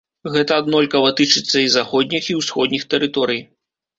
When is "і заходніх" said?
1.65-2.31